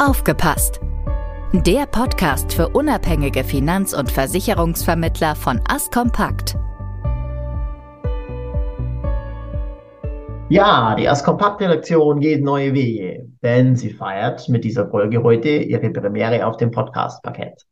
[0.00, 0.80] Aufgepasst!
[1.52, 6.56] Der Podcast für unabhängige Finanz- und Versicherungsvermittler von Askompakt.
[10.48, 16.44] Ja, die Askompakt-Redaktion geht neue Wege, denn sie feiert mit dieser Folge heute ihre Premiere
[16.44, 17.64] auf dem Podcast-Parkett.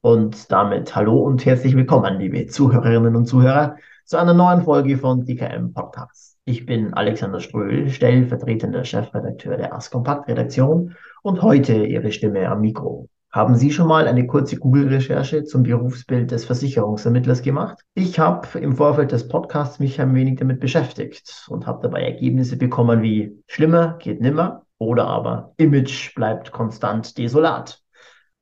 [0.00, 5.24] Und damit hallo und herzlich willkommen, liebe Zuhörerinnen und Zuhörer, zu einer neuen Folge von
[5.24, 6.29] DKM Podcast.
[6.50, 13.08] Ich bin Alexander Ströhl, stellvertretender Chefredakteur der Askompakt-Redaktion und heute Ihre Stimme am Mikro.
[13.30, 17.78] Haben Sie schon mal eine kurze Google-Recherche zum Berufsbild des Versicherungsermittlers gemacht?
[17.94, 22.56] Ich habe im Vorfeld des Podcasts mich ein wenig damit beschäftigt und habe dabei Ergebnisse
[22.56, 27.80] bekommen wie schlimmer geht nimmer oder aber Image bleibt konstant desolat.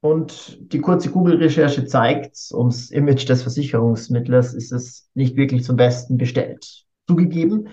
[0.01, 6.17] Und die kurze Google-Recherche zeigt, ums Image des Versicherungsmittlers ist es nicht wirklich zum Besten
[6.17, 6.87] bestellt.
[7.07, 7.69] Zugegeben,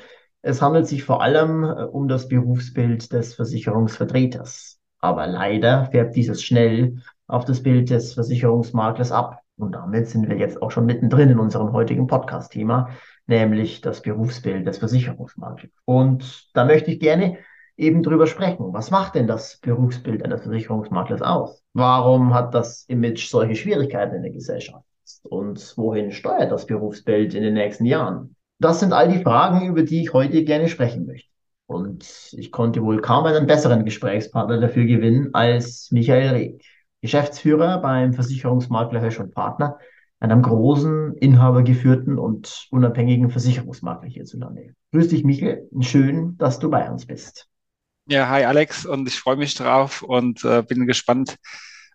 [0.45, 4.79] es handelt sich vor allem äh, um das Berufsbild des Versicherungsvertreters.
[4.99, 9.39] Aber leider färbt dieses schnell auf das Bild des Versicherungsmaklers ab.
[9.57, 12.89] Und damit sind wir jetzt auch schon mittendrin in unserem heutigen Podcast-Thema,
[13.25, 15.71] nämlich das Berufsbild des Versicherungsmaklers.
[15.83, 17.39] Und da möchte ich gerne
[17.75, 18.71] eben drüber sprechen.
[18.71, 21.63] Was macht denn das Berufsbild eines Versicherungsmaklers aus?
[21.73, 24.85] Warum hat das Image solche Schwierigkeiten in der Gesellschaft?
[25.23, 28.35] Und wohin steuert das Berufsbild in den nächsten Jahren?
[28.59, 31.29] Das sind all die Fragen, über die ich heute gerne sprechen möchte.
[31.67, 36.63] Und ich konnte wohl kaum einen besseren Gesprächspartner dafür gewinnen als Michael Reg,
[37.01, 39.77] Geschäftsführer beim Versicherungsmakler Hösch und Partner,
[40.19, 44.75] einem großen, inhabergeführten und unabhängigen Versicherungsmakler hierzulande.
[44.91, 45.67] Grüß dich, Michael.
[45.81, 47.47] Schön, dass du bei uns bist.
[48.07, 51.37] Ja, hi Alex und ich freue mich drauf und äh, bin gespannt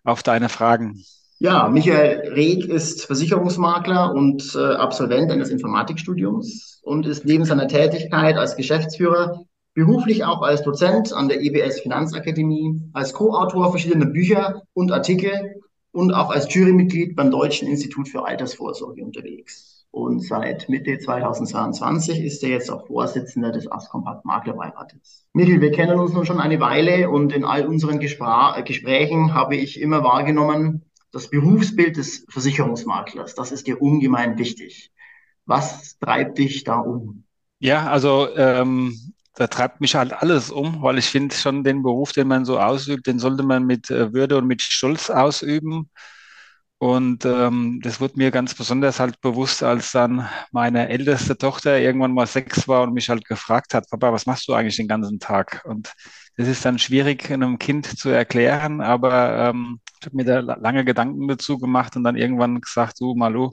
[0.03, 1.01] auf deine Fragen.
[1.43, 8.37] Ja, Michael Reg ist Versicherungsmakler und äh, Absolvent eines Informatikstudiums und ist neben seiner Tätigkeit
[8.37, 14.91] als Geschäftsführer beruflich auch als Dozent an der EBS Finanzakademie, als Co-Autor verschiedener Bücher und
[14.91, 15.55] Artikel
[15.91, 19.87] und auch als Jurymitglied beim Deutschen Institut für Altersvorsorge unterwegs.
[19.89, 25.25] Und seit Mitte 2022 ist er jetzt auch Vorsitzender des Askompakt Maklerbeirates.
[25.33, 29.55] Michael, wir kennen uns nun schon eine Weile und in all unseren Gespr Gesprächen habe
[29.55, 34.91] ich immer wahrgenommen, das Berufsbild des Versicherungsmaklers, das ist dir ungemein wichtig.
[35.45, 37.25] Was treibt dich da um?
[37.59, 42.11] Ja, also ähm, da treibt mich halt alles um, weil ich finde schon den Beruf,
[42.11, 45.89] den man so ausübt, den sollte man mit äh, Würde und mit Stolz ausüben.
[46.81, 52.11] Und ähm, das wurde mir ganz besonders halt bewusst, als dann meine älteste Tochter irgendwann
[52.11, 55.19] mal sechs war und mich halt gefragt hat, Papa, was machst du eigentlich den ganzen
[55.19, 55.61] Tag?
[55.65, 55.93] Und
[56.37, 60.83] das ist dann schwierig einem Kind zu erklären, aber ähm, ich habe mir da lange
[60.83, 63.51] Gedanken dazu gemacht und dann irgendwann gesagt, du Malu,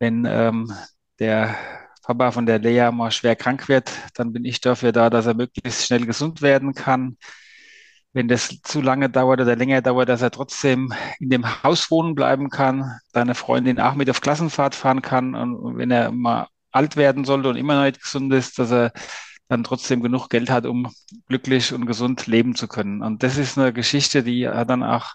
[0.00, 0.72] wenn ähm,
[1.20, 1.56] der
[2.02, 5.34] Papa von der Lea mal schwer krank wird, dann bin ich dafür da, dass er
[5.34, 7.16] möglichst schnell gesund werden kann.
[8.12, 12.14] Wenn das zu lange dauert oder länger dauert, dass er trotzdem in dem Haus wohnen
[12.14, 16.96] bleiben kann, seine Freundin auch mit auf Klassenfahrt fahren kann und wenn er mal alt
[16.96, 18.92] werden sollte und immer noch nicht gesund ist, dass er
[19.48, 20.90] dann trotzdem genug Geld hat, um
[21.26, 23.02] glücklich und gesund leben zu können.
[23.02, 25.14] Und das ist eine Geschichte, die hat dann auch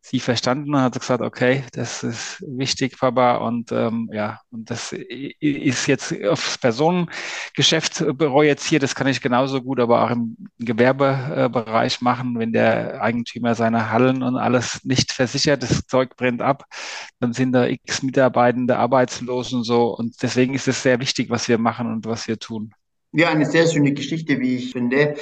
[0.00, 3.36] sie verstanden und hat gesagt, okay, das ist wichtig, Papa.
[3.38, 8.82] Und ähm, ja, und das ist jetzt aufs Personengeschäft projiziert.
[8.82, 12.38] Das kann ich genauso gut, aber auch im Gewerbebereich machen.
[12.38, 16.64] Wenn der Eigentümer seine Hallen und alles nicht versichert, das Zeug brennt ab,
[17.18, 19.96] dann sind da x Mitarbeitende arbeitslos und so.
[19.96, 22.72] Und deswegen ist es sehr wichtig, was wir machen und was wir tun.
[23.12, 25.16] Ja, eine sehr schöne Geschichte, wie ich finde.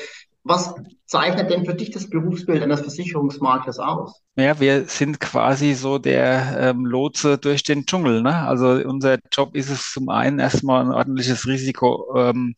[0.47, 0.75] Was
[1.06, 4.22] zeichnet denn für dich das Berufsbild eines Versicherungsmaklers aus?
[4.37, 8.21] Ja, wir sind quasi so der ähm, Lotse durch den Dschungel.
[8.21, 8.37] Ne?
[8.37, 12.56] Also unser Job ist es zum einen erstmal ein ordentliches Risikomanagement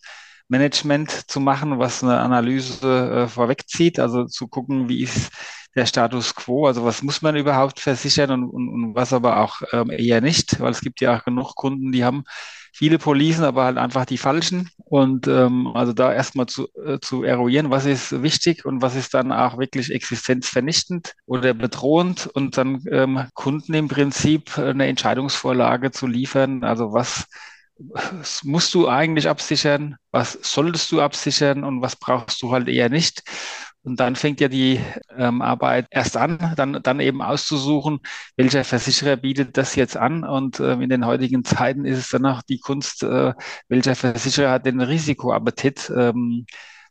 [0.91, 5.31] ähm, zu machen, was eine Analyse äh, vorwegzieht, also zu gucken, wie ist
[5.77, 9.61] der Status quo, also was muss man überhaupt versichern und, und, und was aber auch
[9.73, 12.25] ähm, eher nicht, weil es gibt ja auch genug Kunden, die haben
[12.77, 14.69] viele Policen, aber halt einfach die falschen.
[14.85, 19.15] Und ähm, also da erstmal zu, äh, zu eruieren, was ist wichtig und was ist
[19.15, 26.07] dann auch wirklich existenzvernichtend oder bedrohend und dann ähm, Kunden im Prinzip eine Entscheidungsvorlage zu
[26.07, 26.65] liefern.
[26.65, 27.27] Also was
[28.43, 33.23] musst du eigentlich absichern, was solltest du absichern und was brauchst du halt eher nicht.
[33.87, 34.81] Und dann fängt ja die
[35.17, 38.01] ähm, Arbeit erst an, dann, dann eben auszusuchen,
[38.37, 40.25] welcher Versicherer bietet das jetzt an.
[40.25, 43.33] Und ähm, in den heutigen Zeiten ist es dann auch die Kunst, äh,
[43.69, 45.93] welcher Versicherer hat den Risikoappetit.
[45.97, 46.47] Ähm,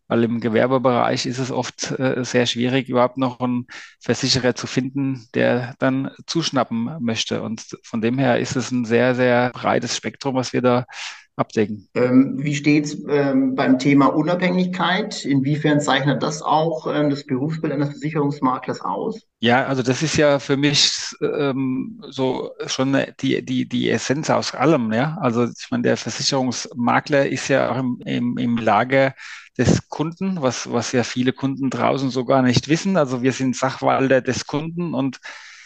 [0.07, 3.65] weil im Gewerbebereich ist es oft äh, sehr schwierig, überhaupt noch einen
[3.99, 7.41] Versicherer zu finden, der dann zuschnappen möchte.
[7.41, 10.85] Und von dem her ist es ein sehr, sehr breites Spektrum, was wir da
[11.35, 11.87] abdecken.
[11.95, 15.25] Ähm, wie steht es ähm, beim Thema Unabhängigkeit?
[15.25, 19.21] Inwiefern zeichnet das auch ähm, das Berufsbild eines Versicherungsmaklers aus?
[19.39, 20.91] Ja, also das ist ja für mich
[21.21, 24.93] ähm, so schon die, die, die Essenz aus allem.
[24.93, 25.17] Ja?
[25.19, 29.13] Also ich meine, der Versicherungsmakler ist ja auch im, im, im Lager
[29.57, 32.97] des Kunden, was, was ja viele Kunden draußen so gar nicht wissen.
[32.97, 35.19] Also wir sind Sachwalter des Kunden und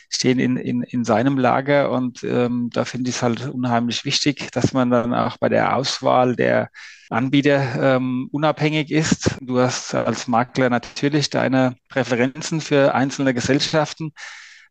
[0.09, 4.51] stehen in, in, in seinem Lager und ähm, da finde ich es halt unheimlich wichtig,
[4.51, 6.69] dass man dann auch bei der Auswahl der
[7.09, 9.37] Anbieter ähm, unabhängig ist.
[9.41, 14.11] Du hast als Makler natürlich deine Präferenzen für einzelne Gesellschaften,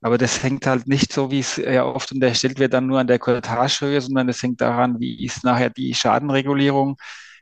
[0.00, 3.06] aber das hängt halt nicht so, wie es ja oft unterstellt wird, dann nur an
[3.06, 6.96] der Cotagehöhe, sondern es hängt daran, wie ist nachher die Schadenregulierung,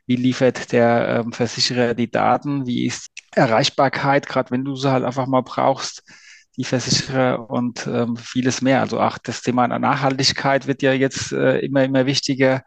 [0.05, 5.03] wie liefert der ähm, Versicherer die Daten, wie ist Erreichbarkeit, gerade wenn du sie halt
[5.03, 6.03] einfach mal brauchst
[6.57, 8.81] die Versicherer und ähm, vieles mehr.
[8.81, 12.63] Also auch das Thema Nachhaltigkeit wird ja jetzt äh, immer, immer wichtiger.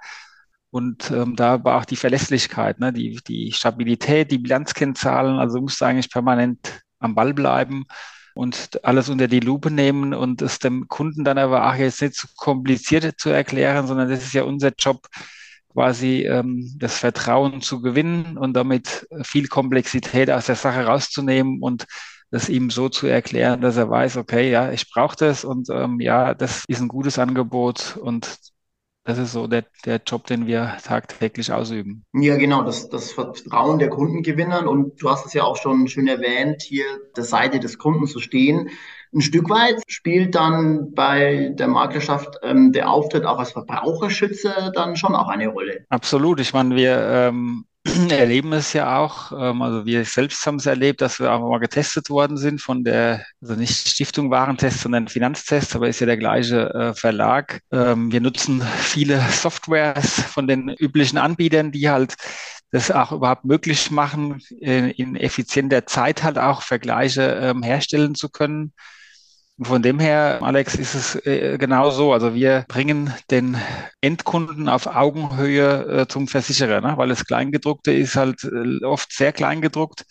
[0.70, 2.92] Und ähm, da war auch die Verlässlichkeit, ne?
[2.92, 5.38] die, die Stabilität, die Bilanzkennzahlen.
[5.38, 7.87] Also du musst eigentlich permanent am Ball bleiben
[8.34, 12.14] und alles unter die Lupe nehmen und es dem Kunden dann aber auch jetzt nicht
[12.14, 15.08] zu so kompliziert zu erklären, sondern das ist ja unser Job,
[15.72, 21.87] quasi ähm, das Vertrauen zu gewinnen und damit viel Komplexität aus der Sache rauszunehmen und
[22.30, 26.00] das ihm so zu erklären, dass er weiß, okay, ja, ich brauche das und ähm,
[26.00, 28.38] ja, das ist ein gutes Angebot und
[29.04, 32.04] das ist so der, der Job, den wir tagtäglich ausüben.
[32.12, 35.88] Ja, genau, das, das Vertrauen der Kunden gewinnen und du hast es ja auch schon
[35.88, 36.84] schön erwähnt, hier
[37.16, 38.70] der Seite des Kunden zu stehen.
[39.12, 44.94] Ein Stück weit spielt dann bei der Maklerschaft ähm, der Auftritt auch als Verbraucherschützer dann
[44.94, 45.84] schon auch eine Rolle.
[45.88, 46.38] Absolut.
[46.38, 47.64] Ich meine, wir ähm,
[48.10, 49.32] erleben es ja auch.
[49.32, 52.84] Ähm, also wir selbst haben es erlebt, dass wir auch mal getestet worden sind von
[52.84, 57.60] der, also nicht Stiftung Warentest, sondern Finanztest, aber ist ja der gleiche äh, Verlag.
[57.72, 62.14] Ähm, wir nutzen viele Softwares von den üblichen Anbietern, die halt
[62.72, 68.28] das auch überhaupt möglich machen, in, in effizienter Zeit halt auch Vergleiche ähm, herstellen zu
[68.28, 68.72] können.
[69.62, 72.14] Von dem her, Alex, ist es äh, genau so.
[72.14, 73.58] Also wir bringen den
[74.00, 76.94] Endkunden auf Augenhöhe äh, zum Versicherer, ne?
[76.96, 80.06] weil das Kleingedruckte ist halt äh, oft sehr kleingedruckt.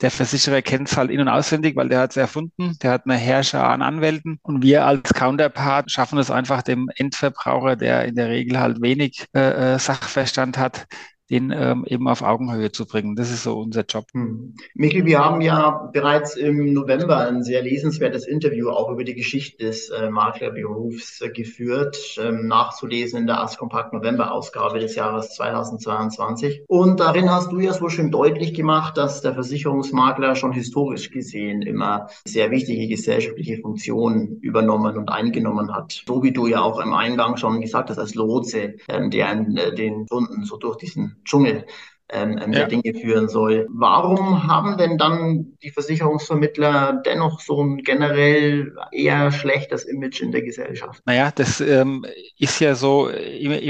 [0.00, 2.78] Der Versicherer kennt es halt in- und auswendig, weil der hat es erfunden.
[2.82, 4.38] Der hat eine Herrscher an Anwälten.
[4.42, 9.26] Und wir als Counterpart schaffen es einfach dem Endverbraucher, der in der Regel halt wenig
[9.32, 10.86] Sachverstand hat,
[11.30, 13.16] den ähm, eben auf Augenhöhe zu bringen.
[13.16, 14.06] Das ist so unser Job.
[14.12, 14.54] Hm.
[14.74, 19.64] Michael, wir haben ja bereits im November ein sehr lesenswertes Interview auch über die Geschichte
[19.64, 26.64] des äh, Maklerberufs äh, geführt, ähm, nachzulesen in der Askompakt November Ausgabe des Jahres 2022.
[26.68, 31.62] Und darin hast du ja so schön deutlich gemacht, dass der Versicherungsmakler schon historisch gesehen
[31.62, 36.04] immer sehr wichtige gesellschaftliche Funktionen übernommen und eingenommen hat.
[36.06, 39.74] So wie du ja auch im Eingang schon gesagt hast, als Lotse, ähm, der äh,
[39.74, 41.64] den Kunden so durch diesen Dschungel
[42.08, 42.60] ähm, ähm, ja.
[42.60, 43.66] der Dinge führen soll.
[43.68, 50.42] Warum haben denn dann die Versicherungsvermittler dennoch so ein generell eher schlechtes Image in der
[50.42, 51.02] Gesellschaft?
[51.04, 52.06] Naja, das ähm,
[52.38, 53.10] ist ja so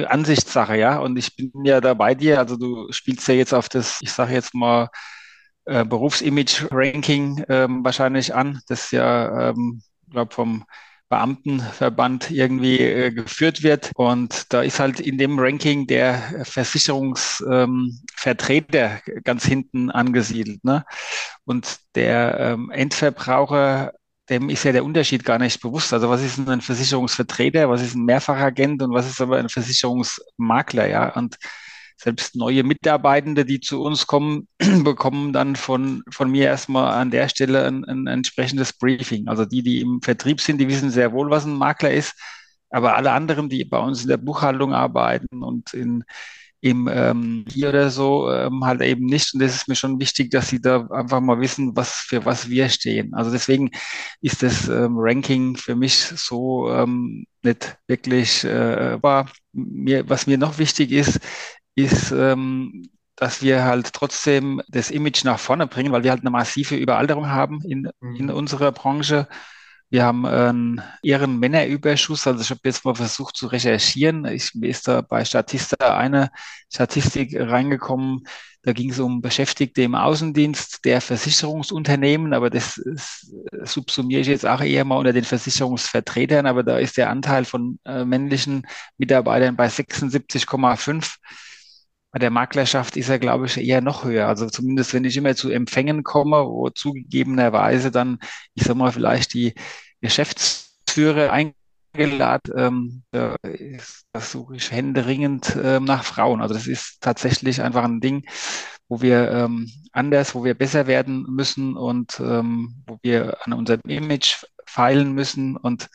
[0.06, 0.98] Ansichtssache, ja.
[0.98, 2.38] Und ich bin ja da bei dir.
[2.38, 4.90] Also du spielst ja jetzt auf das, ich sage jetzt mal,
[5.64, 10.64] äh, Berufsimage-Ranking ähm, wahrscheinlich an, das ja, ähm, glaube vom
[11.08, 13.92] Beamtenverband irgendwie äh, geführt wird.
[13.94, 20.64] Und da ist halt in dem Ranking der Versicherungsvertreter ähm, ganz hinten angesiedelt.
[20.64, 20.84] Ne?
[21.44, 23.92] Und der ähm, Endverbraucher
[24.28, 25.92] dem ist ja der Unterschied gar nicht bewusst.
[25.92, 30.88] Also was ist ein Versicherungsvertreter, was ist ein Mehrfachagent und was ist aber ein Versicherungsmakler,
[30.88, 31.14] ja?
[31.14, 31.36] Und
[31.96, 34.48] selbst neue Mitarbeitende, die zu uns kommen,
[34.84, 39.28] bekommen dann von, von mir erstmal an der Stelle ein, ein entsprechendes Briefing.
[39.28, 42.14] Also die, die im Vertrieb sind, die wissen sehr wohl, was ein Makler ist.
[42.70, 46.04] Aber alle anderen, die bei uns in der Buchhaltung arbeiten und in,
[46.60, 49.32] im ähm, hier oder so ähm, halt eben nicht.
[49.34, 52.48] Und das ist mir schon wichtig, dass sie da einfach mal wissen, was für was
[52.48, 53.14] wir stehen.
[53.14, 53.70] Also deswegen
[54.20, 60.38] ist das ähm, Ranking für mich so ähm, nicht wirklich äh, aber mir, was mir
[60.38, 61.20] noch wichtig ist,
[61.76, 66.30] ist, ähm, dass wir halt trotzdem das Image nach vorne bringen, weil wir halt eine
[66.30, 68.30] massive Überalterung haben in, in mhm.
[68.30, 69.28] unserer Branche.
[69.88, 72.26] Wir haben einen Ehrenmännerüberschuss.
[72.26, 74.24] Also ich habe jetzt mal versucht zu recherchieren.
[74.26, 76.30] Ich, mir ist da bei Statista eine
[76.72, 78.24] Statistik reingekommen.
[78.62, 84.44] Da ging es um Beschäftigte im Außendienst der Versicherungsunternehmen, aber das, das subsumiere ich jetzt
[84.44, 86.46] auch eher mal unter den Versicherungsvertretern.
[86.46, 88.66] Aber da ist der Anteil von äh, männlichen
[88.98, 91.14] Mitarbeitern bei 76,5
[92.10, 94.28] bei der Maklerschaft ist er, glaube ich, eher noch höher.
[94.28, 98.18] Also zumindest, wenn ich immer zu Empfängen komme, wo zugegebenerweise dann,
[98.54, 99.54] ich sag mal, vielleicht die
[100.00, 102.52] Geschäftsführer eingeladen.
[102.56, 106.40] Ähm, da suche ich händeringend ähm, nach Frauen.
[106.40, 108.24] Also das ist tatsächlich einfach ein Ding,
[108.88, 113.80] wo wir ähm, anders, wo wir besser werden müssen und ähm, wo wir an unserem
[113.86, 115.88] Image feilen müssen und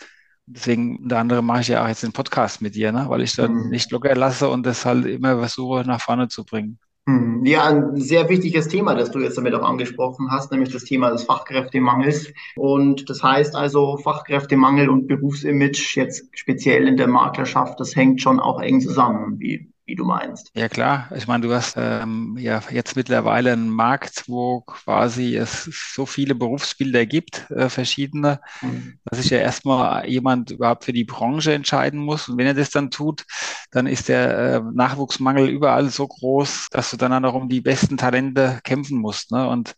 [0.53, 3.05] Deswegen, unter anderem mache ich ja auch jetzt den Podcast mit dir, ne?
[3.09, 3.69] weil ich dann Mhm.
[3.69, 6.79] nicht locker lasse und das halt immer versuche, nach vorne zu bringen.
[7.07, 10.83] Hm, Ja, ein sehr wichtiges Thema, das du jetzt damit auch angesprochen hast, nämlich das
[10.83, 12.31] Thema des Fachkräftemangels.
[12.55, 18.39] Und das heißt also, Fachkräftemangel und Berufsimage jetzt speziell in der Maklerschaft, das hängt schon
[18.39, 20.51] auch eng zusammen, wie, wie du meinst.
[20.55, 25.63] Ja klar, ich meine, du hast ähm, ja jetzt mittlerweile einen Markt, wo quasi es
[25.93, 28.99] so viele Berufsbilder gibt, äh, verschiedene, Hm.
[29.05, 32.29] dass sich ja erstmal jemand überhaupt für die Branche entscheiden muss.
[32.29, 33.25] Und wenn er das dann tut,
[33.71, 37.61] dann ist der äh, Nachwuchsmangel überall so groß, dass du dann auch noch um die
[37.61, 39.31] besten Talente kämpfen musst.
[39.31, 39.47] Ne?
[39.47, 39.75] Und,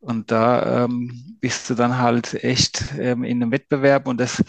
[0.00, 4.42] und da ähm, bist du dann halt echt ähm, in einem Wettbewerb und das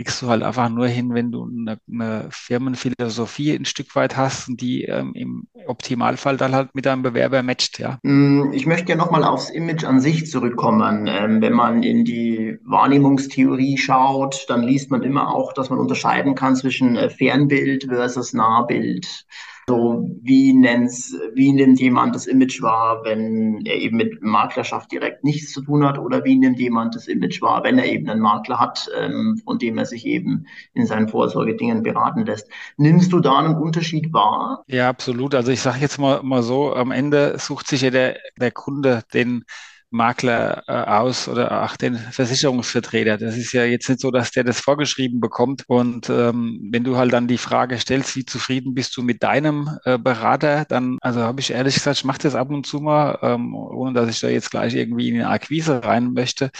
[0.00, 4.48] kriegst du halt einfach nur hin, wenn du eine, eine Firmenphilosophie ein Stück weit hast
[4.48, 7.98] und die ähm, im Optimalfall dann halt mit deinem Bewerber matcht, ja.
[8.02, 11.06] Hm, Ich möchte gerne nochmal aufs Image an sich zurückkommen.
[11.06, 16.34] Ähm, wenn man in die Wahrnehmungstheorie schaut, dann liest man immer auch, dass man unterscheiden
[16.34, 19.26] kann zwischen äh, Fernbild versus Nahbild.
[19.70, 25.22] So, wie nennt's, wie nimmt jemand das Image wahr, wenn er eben mit Maklerschaft direkt
[25.22, 28.20] nichts zu tun hat, oder wie nimmt jemand das Image wahr, wenn er eben einen
[28.20, 32.48] Makler hat, ähm, von dem er sich eben in seinen Vorsorgedingen beraten lässt.
[32.78, 34.64] Nimmst du da einen Unterschied wahr?
[34.66, 35.36] Ja, absolut.
[35.36, 39.04] Also ich sage jetzt mal, mal so, am Ende sucht sich ja der, der Kunde
[39.14, 39.44] den
[39.90, 43.18] Makler äh, aus oder auch den Versicherungsvertreter.
[43.18, 45.64] Das ist ja jetzt nicht so, dass der das vorgeschrieben bekommt.
[45.66, 49.68] Und ähm, wenn du halt dann die Frage stellst, wie zufrieden bist du mit deinem
[49.84, 53.18] äh, Berater, dann, also habe ich ehrlich gesagt, ich mache das ab und zu mal,
[53.22, 56.50] ähm, ohne dass ich da jetzt gleich irgendwie in eine Akquise rein möchte.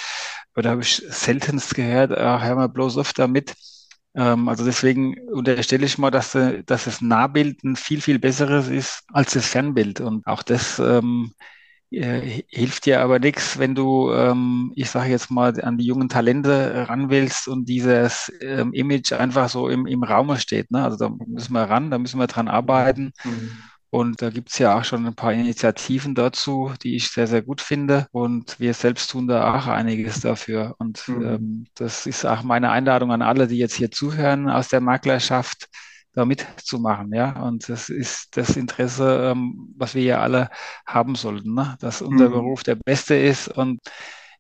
[0.53, 3.55] Aber da habe ich seltenst gehört, ach, hör mal bloß auf damit.
[4.15, 8.69] Ähm, also deswegen unterstelle ich mal, dass, äh, dass das Nahbild ein viel, viel besseres
[8.69, 10.01] ist als das Fernbild.
[10.01, 11.60] Und auch das ähm, äh,
[11.91, 16.89] hilft dir aber nichts, wenn du, ähm, ich sage jetzt mal, an die jungen Talente
[16.89, 20.71] ran willst und dieses ähm, Image einfach so im, im Raume steht.
[20.71, 20.85] Ne?
[20.85, 23.13] Also da müssen wir ran, da müssen wir dran arbeiten.
[23.25, 23.71] Mhm.
[23.93, 27.61] Und da gibt's ja auch schon ein paar Initiativen dazu, die ich sehr, sehr gut
[27.61, 28.07] finde.
[28.13, 30.77] Und wir selbst tun da auch einiges dafür.
[30.79, 31.23] Und Mhm.
[31.23, 35.69] ähm, das ist auch meine Einladung an alle, die jetzt hier zuhören aus der Maklerschaft,
[36.13, 37.13] da mitzumachen.
[37.15, 40.51] Ja, und das ist das Interesse, ähm, was wir ja alle
[40.87, 41.77] haben sollten, ne?
[41.81, 42.31] Dass unser Mhm.
[42.31, 43.81] Beruf der beste ist und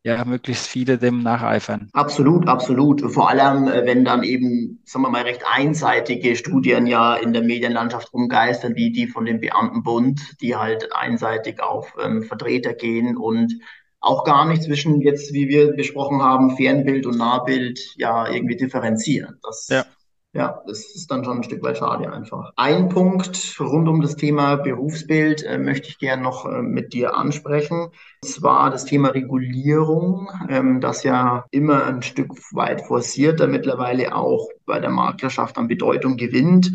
[0.04, 1.92] ja, möglichst viele dem nacheifern.
[1.92, 3.00] Absolut, absolut.
[3.12, 7.42] Vor allem, äh, wenn dann eben, sagen wir mal, recht einseitige Studien ja in der
[7.42, 13.52] Medienlandschaft rumgeistern, wie die von dem Beamtenbund, die halt einseitig auf ähm, Vertreter gehen und
[13.98, 19.38] auch gar nicht zwischen jetzt, wie wir besprochen haben, Fernbild und Nahbild ja irgendwie differenzieren.
[19.42, 19.86] Das, Ja.
[20.32, 22.52] Ja, das ist dann schon ein Stück weit schade einfach.
[22.54, 27.16] Ein Punkt rund um das Thema Berufsbild äh, möchte ich gerne noch äh, mit dir
[27.16, 27.88] ansprechen.
[28.22, 34.48] Und zwar das Thema Regulierung, ähm, das ja immer ein Stück weit forcierter mittlerweile auch
[34.66, 36.72] bei der Maklerschaft an Bedeutung gewinnt.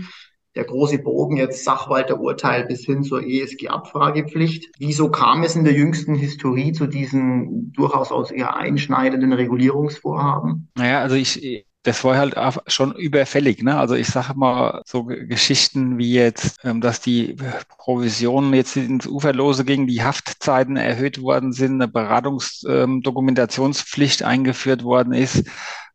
[0.55, 4.71] Der große Bogen jetzt Sachwalterurteil bis hin zur ESG-Abfragepflicht.
[4.79, 10.69] Wieso kam es in der jüngsten Historie zu diesen durchaus aus eher einschneidenden Regulierungsvorhaben?
[10.75, 13.77] Naja, also ich, das war halt auch schon überfällig, ne?
[13.77, 17.35] Also ich sage mal so Geschichten wie jetzt, ähm, dass die
[17.77, 25.43] Provisionen jetzt ins Uferlose gingen, die Haftzeiten erhöht worden sind, eine Beratungsdokumentationspflicht eingeführt worden ist,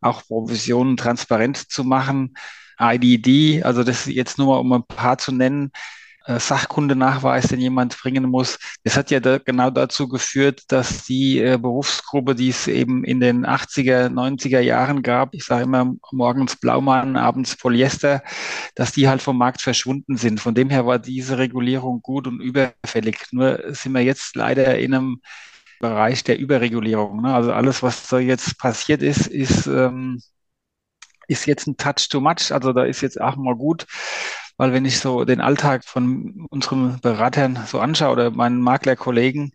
[0.00, 2.35] auch Provisionen transparent zu machen.
[2.80, 5.73] IDD, also das jetzt nur mal um ein paar zu nennen,
[6.27, 8.59] äh, Sachkundenachweis, den jemand bringen muss.
[8.85, 13.21] Das hat ja da, genau dazu geführt, dass die äh, Berufsgruppe, die es eben in
[13.21, 18.23] den 80er, 90er Jahren gab, ich sage immer morgens Blaumann, abends Polyester,
[18.75, 20.41] dass die halt vom Markt verschwunden sind.
[20.41, 23.19] Von dem her war diese Regulierung gut und überfällig.
[23.33, 25.21] Nur sind wir jetzt leider in einem
[25.81, 27.23] Bereich der Überregulierung.
[27.23, 27.35] Ne?
[27.35, 30.21] Also alles, was da jetzt passiert ist, ist, ähm,
[31.27, 32.53] ist jetzt ein Touch too much.
[32.53, 33.87] Also da ist jetzt auch mal gut,
[34.61, 39.52] weil wenn ich so den Alltag von unseren Beratern so anschaue oder meinen Maklerkollegen,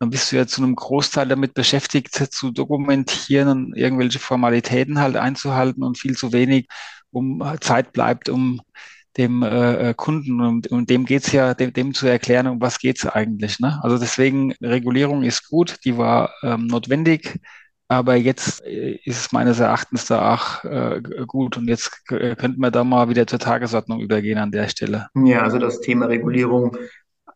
[0.00, 5.14] dann bist du ja zu einem Großteil damit beschäftigt, zu dokumentieren und irgendwelche Formalitäten halt
[5.14, 6.66] einzuhalten und viel zu wenig
[7.12, 8.60] um Zeit bleibt, um
[9.16, 13.06] dem äh, Kunden und, und dem geht's ja, dem, dem zu erklären, um was geht's
[13.06, 13.60] eigentlich.
[13.60, 13.78] Ne?
[13.84, 17.38] Also deswegen, Regulierung ist gut, die war ähm, notwendig.
[17.88, 22.60] Aber jetzt äh, ist es meines Erachtens da auch äh, gut und jetzt äh, könnten
[22.60, 25.08] wir da mal wieder zur Tagesordnung übergehen an der Stelle.
[25.24, 26.76] Ja, also das Thema Regulierung,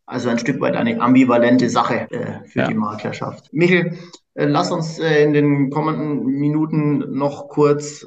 [0.04, 2.68] also ein Stück weit eine ambivalente Sache äh, für Ja.
[2.68, 3.48] die Maklerschaft.
[3.52, 3.96] Michel,
[4.34, 8.02] Äh, lass uns äh, in den kommenden Minuten noch kurz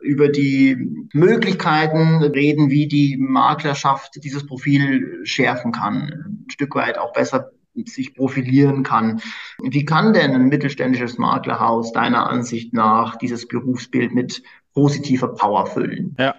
[0.00, 0.76] über die
[1.14, 7.52] Möglichkeiten reden, wie die Maklerschaft dieses Profil schärfen kann, ein Stück weit auch besser
[7.86, 9.20] sich profilieren kann.
[9.62, 14.42] Wie kann denn ein mittelständisches Maklerhaus deiner Ansicht nach dieses Berufsbild mit
[14.74, 16.16] positiver Power füllen?
[16.18, 16.34] Ja,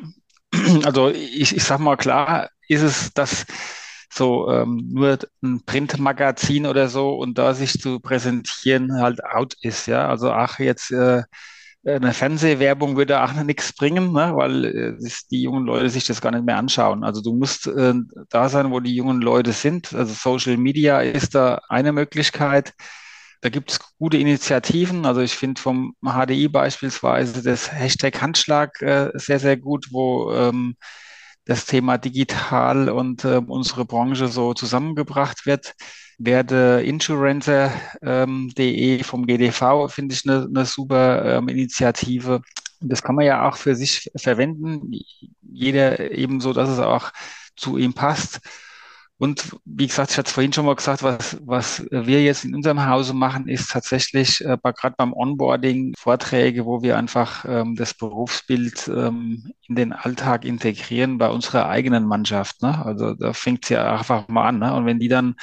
[0.84, 3.46] also ich, ich sag mal klar, ist es, dass
[4.10, 9.88] so ähm, nur ein Printmagazin oder so und da sich zu präsentieren halt out ist,
[9.88, 10.08] ja.
[10.08, 11.24] Also ach, jetzt äh,
[11.86, 14.32] eine Fernsehwerbung würde auch nichts bringen, ne?
[14.36, 17.04] weil äh, die jungen Leute sich das gar nicht mehr anschauen.
[17.04, 17.94] Also du musst äh,
[18.30, 19.94] da sein, wo die jungen Leute sind.
[19.94, 22.74] Also Social Media ist da eine Möglichkeit.
[23.42, 25.06] Da gibt es gute Initiativen.
[25.06, 30.76] Also ich finde vom HDI beispielsweise das Hashtag Handschlag äh, sehr, sehr gut, wo ähm,
[31.46, 35.74] das Thema digital und äh, unsere Branche so zusammengebracht wird.
[36.18, 42.42] Werde Insurancer.de ähm, vom GDV finde ich eine, eine super ähm, Initiative.
[42.80, 44.92] Das kann man ja auch für sich verwenden.
[45.42, 47.12] Jeder ebenso, dass es auch
[47.56, 48.42] zu ihm passt.
[49.20, 52.56] Und wie gesagt, ich hatte es vorhin schon mal gesagt, was, was wir jetzt in
[52.56, 57.94] unserem Hause machen, ist tatsächlich äh, gerade beim Onboarding Vorträge, wo wir einfach ähm, das
[57.94, 62.62] Berufsbild ähm, in den Alltag integrieren bei unserer eigenen Mannschaft.
[62.64, 62.84] Ne?
[62.84, 64.60] Also da fängt es ja einfach mal an.
[64.60, 64.74] Ne?
[64.74, 65.36] Und wenn die dann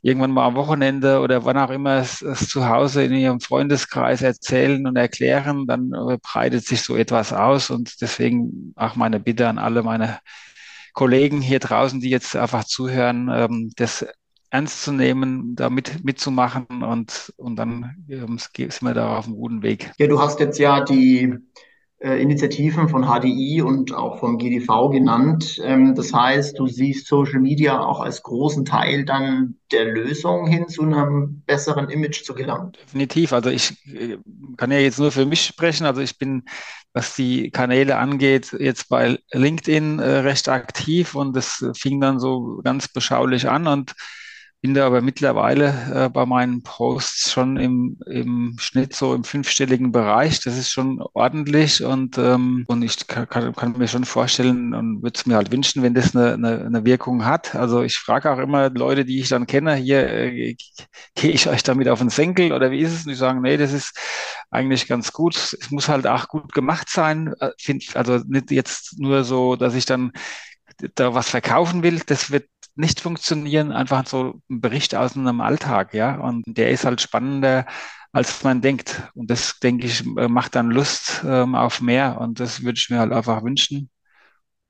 [0.00, 4.22] irgendwann mal am Wochenende oder wann auch immer es, es zu Hause in ihrem Freundeskreis
[4.22, 7.70] erzählen und erklären, dann äh, breitet sich so etwas aus.
[7.70, 10.18] Und deswegen auch meine Bitte an alle meine
[10.92, 14.06] Kollegen hier draußen, die jetzt einfach zuhören, ähm, das
[14.50, 19.36] ernst zu nehmen, da mit, mitzumachen und, und dann ähm, sind wir da auf einem
[19.36, 19.92] guten Weg.
[19.98, 21.34] Ja, du hast jetzt ja die
[22.02, 25.60] Initiativen von HDI und auch vom GDV genannt.
[25.62, 30.68] Ähm, das heißt, du siehst Social Media auch als großen Teil dann der Lösung hin
[30.68, 32.72] zu einem besseren Image zu gelangen.
[32.72, 33.32] Definitiv.
[33.32, 34.18] Also ich äh,
[34.56, 35.86] kann ja jetzt nur für mich sprechen.
[35.86, 36.42] Also ich bin,
[36.92, 42.60] was die Kanäle angeht, jetzt bei LinkedIn äh, recht aktiv und das fing dann so
[42.64, 43.94] ganz beschaulich an und
[44.62, 49.90] bin da aber mittlerweile äh, bei meinen Posts schon im, im Schnitt so im fünfstelligen
[49.90, 50.38] Bereich.
[50.38, 55.02] Das ist schon ordentlich und, ähm, und ich kann, kann, kann mir schon vorstellen und
[55.02, 57.56] würde es mir halt wünschen, wenn das eine, eine, eine Wirkung hat.
[57.56, 60.56] Also ich frage auch immer Leute, die ich dann kenne, hier äh,
[61.16, 63.04] gehe ich euch damit auf den Senkel oder wie ist es?
[63.04, 63.98] Und die sagen, nee, das ist
[64.52, 65.34] eigentlich ganz gut.
[65.34, 67.34] Es muss halt auch gut gemacht sein.
[67.40, 67.50] Äh,
[67.94, 70.12] also nicht jetzt nur so, dass ich dann
[70.94, 75.94] da was verkaufen will, das wird nicht funktionieren, einfach so ein Bericht aus einem Alltag,
[75.94, 76.16] ja.
[76.18, 77.66] Und der ist halt spannender,
[78.12, 79.02] als man denkt.
[79.14, 82.20] Und das, denke ich, äh, macht dann Lust ähm, auf mehr.
[82.20, 83.90] Und das würde ich mir halt einfach wünschen.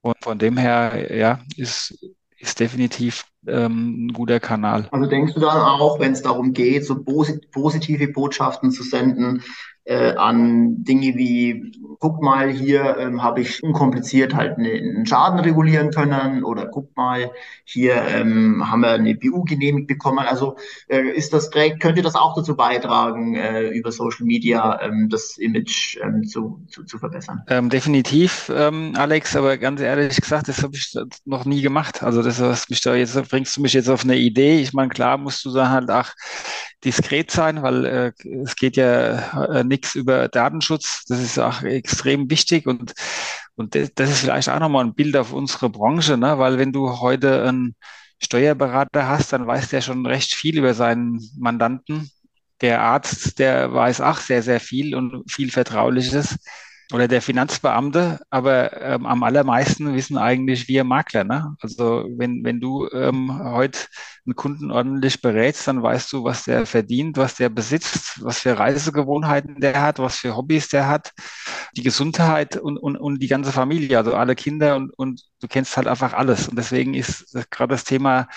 [0.00, 1.96] Und von dem her, ja, ist,
[2.38, 4.88] ist definitiv ähm, ein guter Kanal.
[4.90, 9.42] Also denkst du dann auch, wenn es darum geht, so positive Botschaften zu senden,
[9.85, 15.40] äh, an Dinge wie, guck mal, hier ähm, habe ich unkompliziert halt ne, einen Schaden
[15.40, 17.31] regulieren können oder guck mal,
[17.64, 20.21] hier ähm, haben wir eine BU genehmigt bekommen.
[20.21, 20.57] Also
[20.88, 25.99] äh, ist das könnte das auch dazu beitragen, äh, über Social Media ähm, das Image
[26.03, 27.42] ähm, zu, zu, zu verbessern?
[27.49, 32.03] Ähm, definitiv, ähm, Alex, aber ganz ehrlich gesagt, das habe ich noch nie gemacht.
[32.03, 34.59] Also das was mich da jetzt bringst du mich jetzt auf eine Idee.
[34.61, 36.11] Ich meine, klar musst du da halt auch
[36.85, 41.04] diskret sein, weil äh, es geht ja äh, nichts über Datenschutz.
[41.08, 42.92] Das ist auch extrem wichtig und,
[43.56, 46.38] und das, ist vielleicht auch nochmal ein Bild auf unsere Branche, ne?
[46.38, 47.74] weil wenn du heute einen
[48.22, 52.11] Steuerberater hast, dann weiß der schon recht viel über seinen Mandanten.
[52.61, 56.38] Der Arzt, der weiß auch sehr, sehr viel und viel Vertrauliches
[56.92, 61.24] oder der Finanzbeamte, aber ähm, am allermeisten wissen eigentlich wir Makler.
[61.24, 61.57] Ne?
[61.61, 63.81] Also wenn, wenn du ähm, heute
[64.26, 68.59] einen Kunden ordentlich berätst, dann weißt du, was der verdient, was der besitzt, was für
[68.59, 71.12] Reisegewohnheiten der hat, was für Hobbys der hat,
[71.76, 75.76] die Gesundheit und, und, und die ganze Familie, also alle Kinder und, und du kennst
[75.76, 76.48] halt einfach alles.
[76.48, 78.28] Und deswegen ist gerade das Thema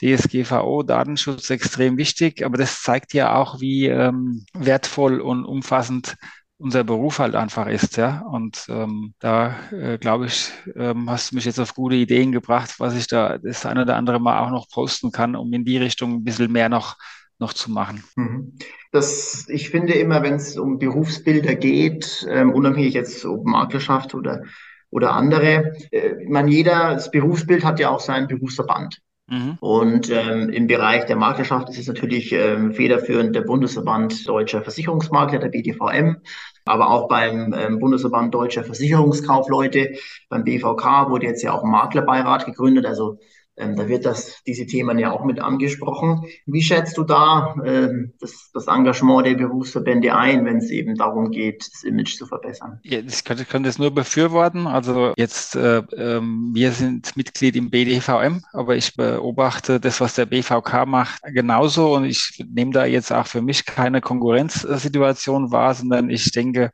[0.00, 6.16] DSGVO, Datenschutz extrem wichtig, aber das zeigt ja auch, wie ähm, wertvoll und umfassend
[6.58, 8.20] unser Beruf halt einfach ist, ja.
[8.20, 12.76] Und ähm, da äh, glaube ich, ähm, hast du mich jetzt auf gute Ideen gebracht,
[12.78, 15.78] was ich da das eine oder andere Mal auch noch posten kann, um in die
[15.78, 16.96] Richtung ein bisschen mehr noch
[17.38, 18.02] noch zu machen.
[18.16, 18.56] Mhm.
[18.92, 24.42] Das, ich finde immer, wenn es um Berufsbilder geht, ähm, unabhängig jetzt ob Maklerschaft oder
[24.90, 29.02] oder andere, äh, man jeder das Berufsbild hat ja auch seinen Berufsverband.
[29.28, 29.58] Mhm.
[29.60, 35.40] Und ähm, im Bereich der Maklerschaft ist es natürlich ähm, federführend der Bundesverband Deutscher Versicherungsmakler,
[35.40, 36.18] der BDVM,
[36.64, 39.94] aber auch beim ähm, Bundesverband Deutscher Versicherungskaufleute,
[40.28, 42.86] beim BVK wurde jetzt ja auch ein Maklerbeirat gegründet.
[42.86, 43.18] Also
[43.56, 46.26] Ähm, da wird das, diese Themen ja auch mit angesprochen.
[46.44, 51.30] Wie schätzt du da ähm, das, das Engagement der Berufsverbände ein, wenn es eben darum
[51.30, 52.80] geht, das Image zu verbessern?
[52.82, 54.66] Ja, ich könnte, könnte es nur befürworten.
[54.66, 60.26] Also jetzt, äh, äh, wir sind Mitglied im BDVM, aber ich beobachte das, was der
[60.26, 66.10] BVK macht, genauso und ich nehme da jetzt auch für mich keine Konkurrenzsituation wahr, sondern
[66.10, 66.70] ich denke,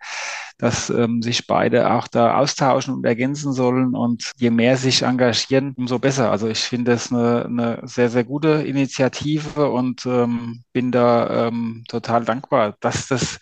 [0.62, 3.96] dass ähm, sich beide auch da austauschen und ergänzen sollen.
[3.96, 6.30] Und je mehr sich engagieren, umso besser.
[6.30, 11.82] Also ich finde das eine, eine sehr, sehr gute Initiative und ähm, bin da ähm,
[11.88, 13.40] total dankbar, dass das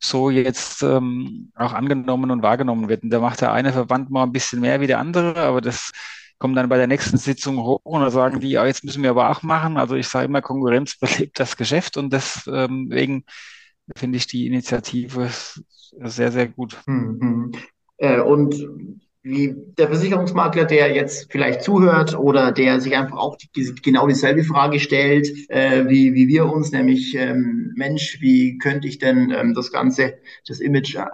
[0.00, 3.02] so jetzt ähm, auch angenommen und wahrgenommen wird.
[3.02, 5.90] Und da macht der eine Verband mal ein bisschen mehr wie der andere, aber das
[6.38, 9.10] kommt dann bei der nächsten Sitzung hoch und dann sagen die, ja, jetzt müssen wir
[9.10, 9.76] aber auch machen.
[9.76, 13.24] Also ich sage immer, Konkurrenz belebt das Geschäft und deswegen
[13.96, 16.80] finde ich die Initiative sehr, sehr gut.
[16.86, 17.52] Mhm.
[17.98, 18.54] Äh, und
[19.24, 24.42] wie der Versicherungsmakler, der jetzt vielleicht zuhört oder der sich einfach auch die, genau dieselbe
[24.42, 29.54] Frage stellt, äh, wie, wie wir uns, nämlich ähm, Mensch, wie könnte ich denn ähm,
[29.54, 30.14] das Ganze,
[30.48, 31.04] das Image äh,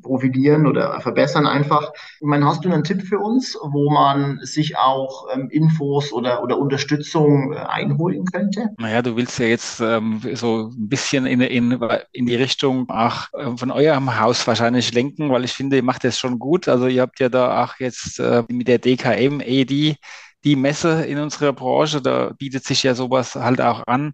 [0.00, 1.92] profilieren oder verbessern einfach.
[2.20, 6.42] Ich meine, hast du einen Tipp für uns, wo man sich auch ähm, Infos oder,
[6.42, 8.70] oder Unterstützung äh, einholen könnte?
[8.78, 11.78] Naja, du willst ja jetzt ähm, so ein bisschen in, in,
[12.12, 16.04] in die Richtung auch äh, von eurem Haus wahrscheinlich lenken, weil ich finde, ihr macht
[16.04, 16.66] das schon gut.
[16.66, 19.96] Also ihr habt ja da auch jetzt äh, mit der DKM ED
[20.44, 22.00] die Messe in unserer Branche.
[22.02, 24.12] Da bietet sich ja sowas halt auch an,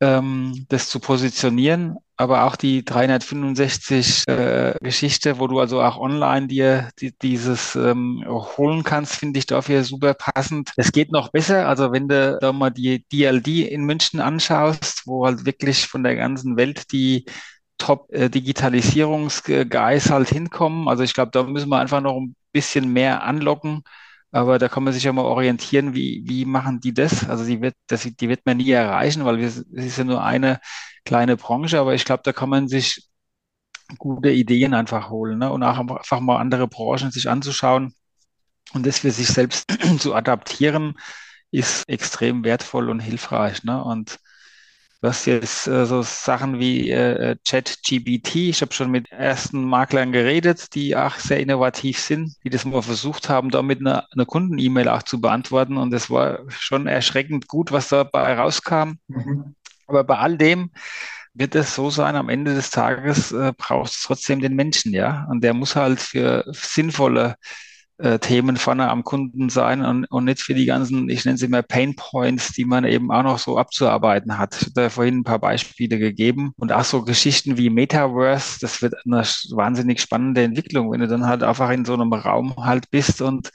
[0.00, 1.96] ähm, das zu positionieren.
[2.16, 4.74] Aber auch die 365 äh,
[5.38, 10.14] wo du also auch online dir die, dieses ähm, holen kannst, finde ich dafür super
[10.14, 10.72] passend.
[10.76, 11.66] Es geht noch besser.
[11.68, 16.14] Also wenn du da mal die DLD in München anschaust, wo halt wirklich von der
[16.16, 17.24] ganzen Welt die
[17.78, 20.88] Top-Digitalisierungsgeist halt hinkommen.
[20.88, 23.82] Also ich glaube, da müssen wir einfach noch ein bisschen mehr anlocken.
[24.30, 27.28] Aber da kann man sich ja mal orientieren, wie, wie machen die das?
[27.28, 30.60] Also die wird, das, die wird man nie erreichen, weil es ist ja nur eine
[31.04, 33.08] kleine Branche, aber ich glaube, da kann man sich
[33.98, 35.52] gute Ideen einfach holen ne?
[35.52, 37.94] und auch einfach mal andere Branchen sich anzuschauen
[38.74, 40.94] und das für sich selbst zu adaptieren,
[41.50, 43.64] ist extrem wertvoll und hilfreich.
[43.64, 43.82] Ne?
[43.82, 44.18] Und
[45.02, 48.36] Du hast jetzt äh, so Sachen wie äh, ChatGPT.
[48.36, 52.82] Ich habe schon mit ersten Maklern geredet, die auch sehr innovativ sind, die das mal
[52.82, 55.76] versucht haben, damit eine, eine Kunden-E-Mail auch zu beantworten.
[55.76, 58.92] Und es war schon erschreckend gut, was dabei rauskam.
[59.08, 59.56] Mhm.
[59.88, 60.70] Aber bei all dem
[61.34, 65.26] wird es so sein, am Ende des Tages äh, braucht es trotzdem den Menschen, ja.
[65.28, 67.34] Und der muss halt für sinnvolle
[68.02, 71.46] äh, Themen vorne am Kunden sein und, und nicht für die ganzen, ich nenne sie
[71.46, 74.56] mal Pain Points, die man eben auch noch so abzuarbeiten hat.
[74.56, 78.82] Ich habe da vorhin ein paar Beispiele gegeben und auch so Geschichten wie Metaverse, das
[78.82, 82.90] wird eine wahnsinnig spannende Entwicklung, wenn du dann halt einfach in so einem Raum halt
[82.90, 83.50] bist und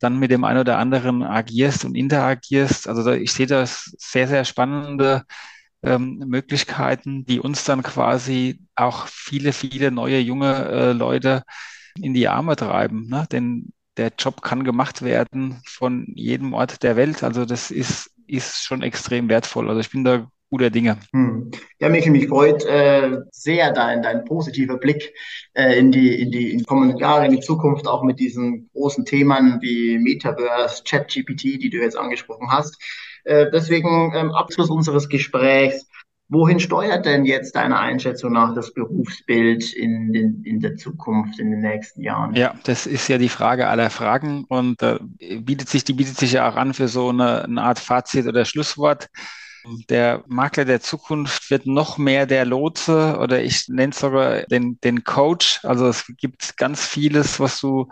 [0.00, 2.88] dann mit dem einen oder anderen agierst und interagierst.
[2.88, 5.22] Also da, ich sehe da sehr, sehr spannende
[5.82, 11.44] ähm, Möglichkeiten, die uns dann quasi auch viele, viele neue junge äh, Leute
[12.00, 13.06] in die Arme treiben.
[13.08, 13.26] Ne?
[13.30, 17.22] Denn der Job kann gemacht werden von jedem Ort der Welt.
[17.22, 19.68] Also das ist, ist schon extrem wertvoll.
[19.68, 20.98] Also ich bin da guter Dinge.
[21.12, 21.50] Hm.
[21.80, 25.12] Ja, Michael, mich freut äh, sehr dein, dein positiver Blick
[25.54, 29.04] äh, in die, in die in kommenden Jahre, in die Zukunft, auch mit diesen großen
[29.04, 32.80] Themen wie Metaverse, ChatGPT, die du jetzt angesprochen hast.
[33.24, 35.88] Äh, deswegen ähm, Abschluss unseres Gesprächs.
[36.28, 41.50] Wohin steuert denn jetzt deiner Einschätzung nach das Berufsbild in, den, in der Zukunft, in
[41.50, 42.34] den nächsten Jahren?
[42.34, 44.98] Ja, das ist ja die Frage aller Fragen und äh,
[45.40, 48.46] bietet sich, die bietet sich ja auch an für so eine, eine Art Fazit oder
[48.46, 49.10] Schlusswort.
[49.88, 54.78] Der Makler der Zukunft wird noch mehr der Lotse oder ich nenne es sogar den,
[54.80, 55.60] den Coach.
[55.62, 57.88] Also es gibt ganz vieles, was du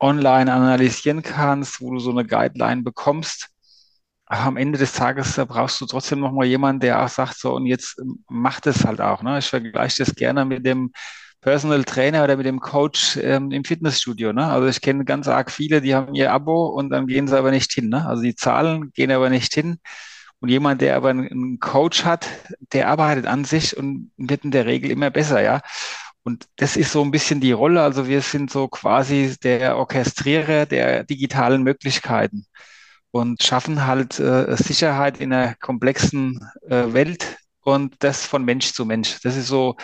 [0.00, 3.48] online analysieren kannst, wo du so eine Guideline bekommst.
[4.28, 7.54] Aber am Ende des Tages brauchst du trotzdem noch mal jemanden, der auch sagt, so,
[7.54, 9.22] und jetzt ähm, macht es halt auch.
[9.22, 9.38] Ne?
[9.38, 10.92] Ich vergleiche das gerne mit dem
[11.40, 14.32] Personal Trainer oder mit dem Coach ähm, im Fitnessstudio.
[14.32, 14.46] Ne?
[14.46, 17.50] Also ich kenne ganz arg viele, die haben ihr Abo und dann gehen sie aber
[17.50, 17.88] nicht hin.
[17.88, 18.06] Ne?
[18.06, 19.78] Also die zahlen, gehen aber nicht hin.
[20.40, 22.28] Und jemand, der aber einen Coach hat,
[22.72, 25.60] der arbeitet an sich und wird in der Regel immer besser, ja.
[26.22, 27.82] Und das ist so ein bisschen die Rolle.
[27.82, 32.46] Also wir sind so quasi der Orchestrierer der digitalen Möglichkeiten
[33.10, 38.84] und schaffen halt äh, Sicherheit in einer komplexen äh, Welt und das von Mensch zu
[38.84, 39.20] Mensch.
[39.22, 39.76] Das ist so,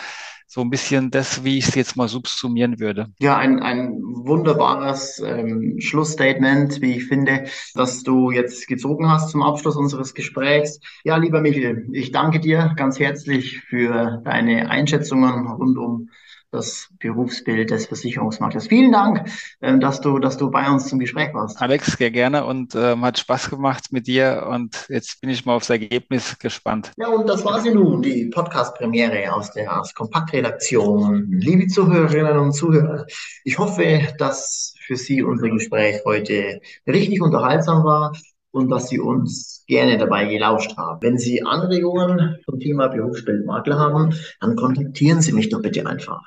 [0.47, 3.07] so ein bisschen das, wie ich es jetzt mal subsumieren würde.
[3.19, 9.43] Ja, ein, ein wunderbares ähm, Schlussstatement, wie ich finde, das du jetzt gezogen hast zum
[9.43, 10.79] Abschluss unseres Gesprächs.
[11.03, 16.09] Ja, lieber Michael, ich danke dir ganz herzlich für deine Einschätzungen rund um
[16.55, 18.67] das Berufsbild des Versicherungsmarktes.
[18.67, 19.29] Vielen Dank,
[19.61, 21.61] ähm, dass du, dass du bei uns zum Gespräch warst.
[21.61, 25.55] Alex, sehr gerne und ähm, hat Spaß gemacht mit dir und jetzt bin ich mal
[25.55, 26.91] aufs Ergebnis gespannt.
[26.97, 31.27] Ja, und das war sie nun, die Podcast-Premiere aus der Kompakt-Redaktion.
[31.29, 33.05] Liebe Zuhörerinnen und Zuhörer,
[33.43, 38.13] ich hoffe, dass für Sie unser Gespräch heute richtig unterhaltsam war
[38.55, 41.01] und dass Sie uns gerne dabei gelauscht haben.
[41.01, 46.21] Wenn Sie Anregungen zum Thema Berufsbildmakler haben, dann kontaktieren Sie mich doch bitte einfach.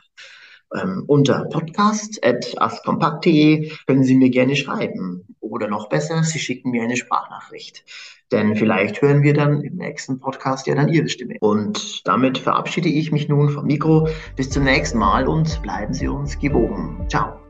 [0.74, 5.24] Ähm, unter podcast.askompakt.de können Sie mir gerne schreiben.
[5.40, 7.86] Oder noch besser, Sie schicken mir eine Sprachnachricht.
[8.30, 11.36] Denn vielleicht hören wir dann im nächsten Podcast ja dann Ihre Stimme.
[11.40, 14.06] Und damit verabschiede ich mich nun vom Mikro.
[14.36, 17.06] Bis zum nächsten Mal und bleiben Sie uns gewogen.
[17.08, 17.40] Ciao.